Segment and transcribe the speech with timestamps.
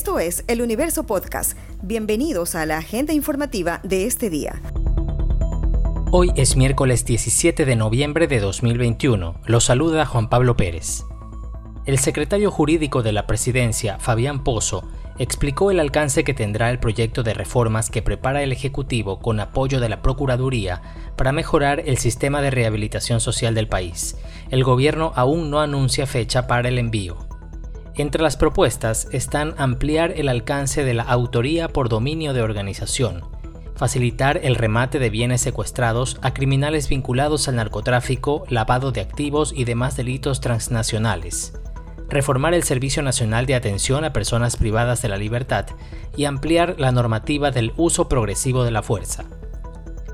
[0.00, 1.58] Esto es El Universo Podcast.
[1.82, 4.62] Bienvenidos a la agenda informativa de este día.
[6.10, 9.34] Hoy es miércoles 17 de noviembre de 2021.
[9.44, 11.04] Los saluda Juan Pablo Pérez.
[11.84, 17.22] El secretario jurídico de la presidencia, Fabián Pozo, explicó el alcance que tendrá el proyecto
[17.22, 20.80] de reformas que prepara el Ejecutivo con apoyo de la Procuraduría
[21.14, 24.16] para mejorar el sistema de rehabilitación social del país.
[24.50, 27.29] El gobierno aún no anuncia fecha para el envío.
[28.00, 33.20] Entre las propuestas están ampliar el alcance de la autoría por dominio de organización,
[33.76, 39.64] facilitar el remate de bienes secuestrados a criminales vinculados al narcotráfico, lavado de activos y
[39.64, 41.52] demás delitos transnacionales,
[42.08, 45.66] reformar el Servicio Nacional de Atención a Personas Privadas de la Libertad
[46.16, 49.26] y ampliar la normativa del uso progresivo de la fuerza.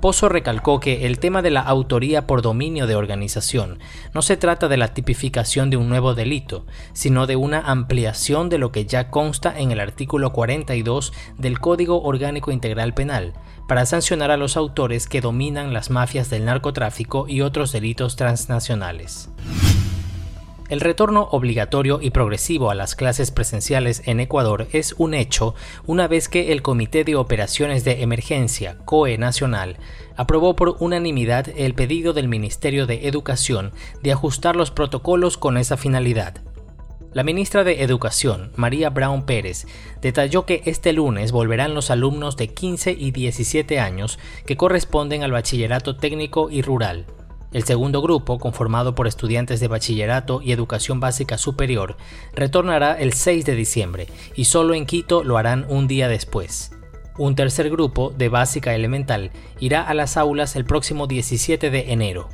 [0.00, 3.78] Pozo recalcó que el tema de la autoría por dominio de organización
[4.14, 8.58] no se trata de la tipificación de un nuevo delito, sino de una ampliación de
[8.58, 13.34] lo que ya consta en el artículo 42 del Código Orgánico Integral Penal,
[13.66, 19.28] para sancionar a los autores que dominan las mafias del narcotráfico y otros delitos transnacionales.
[20.68, 25.54] El retorno obligatorio y progresivo a las clases presenciales en Ecuador es un hecho
[25.86, 29.78] una vez que el Comité de Operaciones de Emergencia, COE Nacional,
[30.14, 35.78] aprobó por unanimidad el pedido del Ministerio de Educación de ajustar los protocolos con esa
[35.78, 36.42] finalidad.
[37.14, 39.66] La ministra de Educación, María Brown Pérez,
[40.02, 45.32] detalló que este lunes volverán los alumnos de 15 y 17 años que corresponden al
[45.32, 47.06] bachillerato técnico y rural.
[47.50, 51.96] El segundo grupo, conformado por estudiantes de bachillerato y educación básica superior,
[52.34, 56.72] retornará el 6 de diciembre y solo en Quito lo harán un día después.
[57.16, 62.28] Un tercer grupo, de básica elemental, irá a las aulas el próximo 17 de enero.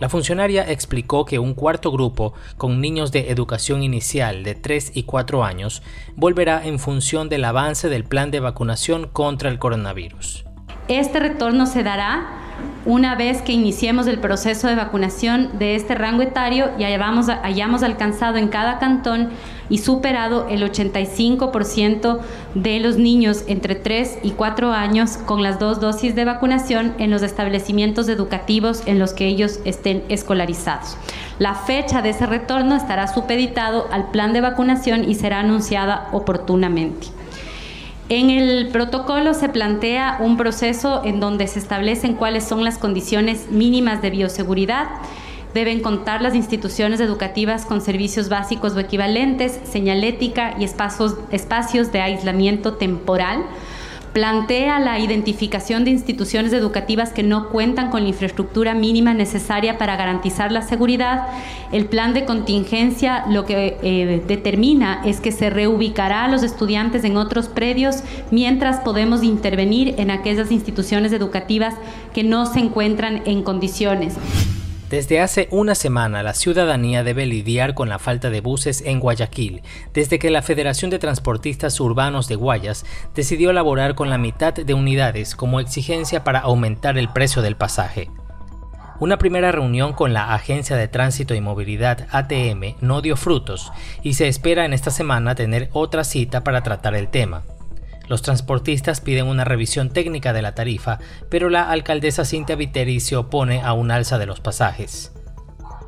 [0.00, 5.04] La funcionaria explicó que un cuarto grupo, con niños de educación inicial de 3 y
[5.04, 5.84] 4 años,
[6.16, 10.44] volverá en función del avance del plan de vacunación contra el coronavirus.
[10.88, 12.41] Este retorno se dará
[12.84, 17.82] una vez que iniciemos el proceso de vacunación de este rango etario y hayamos, hayamos
[17.82, 19.30] alcanzado en cada cantón
[19.68, 22.18] y superado el 85%
[22.54, 27.10] de los niños entre 3 y 4 años con las dos dosis de vacunación en
[27.10, 30.96] los establecimientos educativos en los que ellos estén escolarizados.
[31.38, 37.21] La fecha de ese retorno estará supeditado al plan de vacunación y será anunciada oportunamente.
[38.14, 43.50] En el protocolo se plantea un proceso en donde se establecen cuáles son las condiciones
[43.50, 44.88] mínimas de bioseguridad.
[45.54, 52.02] Deben contar las instituciones educativas con servicios básicos o equivalentes, señalética y espacios, espacios de
[52.02, 53.46] aislamiento temporal
[54.12, 59.96] plantea la identificación de instituciones educativas que no cuentan con la infraestructura mínima necesaria para
[59.96, 61.28] garantizar la seguridad.
[61.72, 67.04] El plan de contingencia lo que eh, determina es que se reubicará a los estudiantes
[67.04, 71.74] en otros predios mientras podemos intervenir en aquellas instituciones educativas
[72.12, 74.16] que no se encuentran en condiciones.
[74.92, 79.62] Desde hace una semana la ciudadanía debe lidiar con la falta de buses en Guayaquil,
[79.94, 84.74] desde que la Federación de Transportistas Urbanos de Guayas decidió elaborar con la mitad de
[84.74, 88.10] unidades como exigencia para aumentar el precio del pasaje.
[89.00, 93.72] Una primera reunión con la Agencia de Tránsito y Movilidad ATM no dio frutos
[94.02, 97.44] y se espera en esta semana tener otra cita para tratar el tema.
[98.12, 100.98] Los transportistas piden una revisión técnica de la tarifa,
[101.30, 105.12] pero la alcaldesa Cintia Viteri se opone a un alza de los pasajes.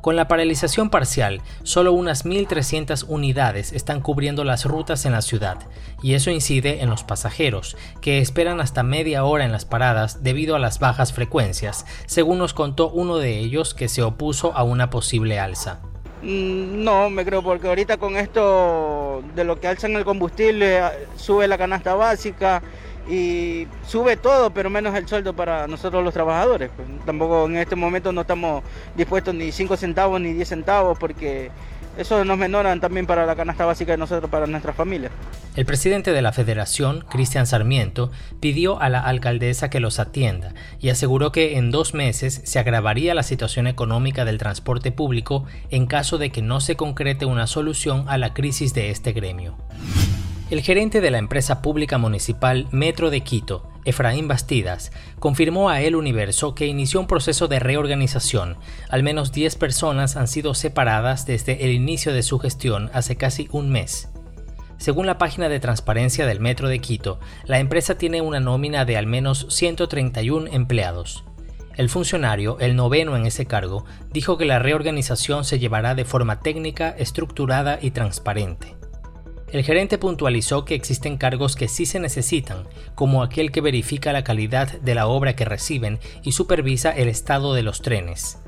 [0.00, 5.58] Con la paralización parcial, solo unas 1.300 unidades están cubriendo las rutas en la ciudad,
[6.02, 10.56] y eso incide en los pasajeros, que esperan hasta media hora en las paradas debido
[10.56, 14.88] a las bajas frecuencias, según nos contó uno de ellos que se opuso a una
[14.88, 15.80] posible alza.
[16.22, 20.92] Mm, no, me creo, porque ahorita con esto de lo que alzan el combustible, ah,
[21.16, 22.62] sube la canasta básica
[23.08, 26.70] y sube todo, pero menos el sueldo para nosotros los trabajadores.
[26.74, 28.62] Pues, tampoco en este momento no estamos
[28.96, 31.50] dispuestos ni 5 centavos ni 10 centavos porque
[31.96, 35.10] eso nos menoran también para la canasta básica de nosotros, para nuestra familia.
[35.56, 38.10] El presidente de la federación, Cristian Sarmiento,
[38.40, 43.14] pidió a la alcaldesa que los atienda y aseguró que en dos meses se agravaría
[43.14, 48.04] la situación económica del transporte público en caso de que no se concrete una solución
[48.08, 49.56] a la crisis de este gremio.
[50.50, 55.96] El gerente de la empresa pública municipal Metro de Quito, Efraín Bastidas, confirmó a El
[55.96, 58.58] Universo que inició un proceso de reorganización.
[58.90, 63.48] Al menos 10 personas han sido separadas desde el inicio de su gestión hace casi
[63.50, 64.10] un mes.
[64.78, 68.96] Según la página de transparencia del Metro de Quito, la empresa tiene una nómina de
[68.98, 71.24] al menos 131 empleados.
[71.76, 76.40] El funcionario, el noveno en ese cargo, dijo que la reorganización se llevará de forma
[76.40, 78.75] técnica, estructurada y transparente.
[79.52, 82.64] El gerente puntualizó que existen cargos que sí se necesitan,
[82.94, 87.54] como aquel que verifica la calidad de la obra que reciben y supervisa el estado
[87.54, 88.38] de los trenes.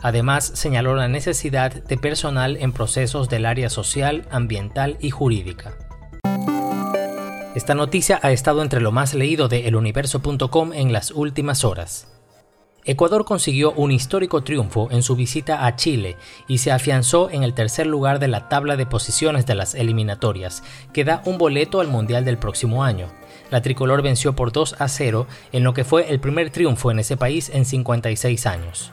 [0.00, 5.76] Además, señaló la necesidad de personal en procesos del área social, ambiental y jurídica.
[7.54, 12.15] Esta noticia ha estado entre lo más leído de eluniverso.com en las últimas horas.
[12.88, 16.16] Ecuador consiguió un histórico triunfo en su visita a Chile
[16.46, 20.62] y se afianzó en el tercer lugar de la tabla de posiciones de las eliminatorias,
[20.92, 23.08] que da un boleto al Mundial del próximo año.
[23.50, 27.00] La tricolor venció por 2 a 0 en lo que fue el primer triunfo en
[27.00, 28.92] ese país en 56 años.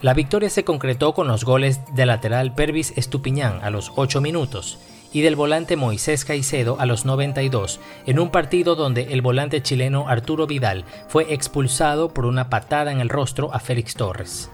[0.00, 4.78] La victoria se concretó con los goles del lateral Pervis Estupiñán a los 8 minutos
[5.12, 10.08] y del volante Moisés Caicedo a los 92, en un partido donde el volante chileno
[10.08, 14.50] Arturo Vidal fue expulsado por una patada en el rostro a Félix Torres.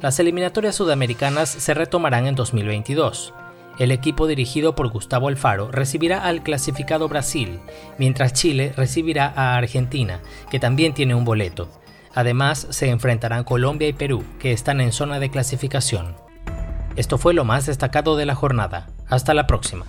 [0.00, 3.32] Las eliminatorias sudamericanas se retomarán en 2022.
[3.78, 7.60] El equipo dirigido por Gustavo Alfaro recibirá al clasificado Brasil,
[7.98, 10.20] mientras Chile recibirá a Argentina,
[10.50, 11.68] que también tiene un boleto.
[12.14, 16.16] Además, se enfrentarán Colombia y Perú, que están en zona de clasificación.
[16.96, 18.88] Esto fue lo más destacado de la jornada.
[19.12, 19.84] Hasta la próxima.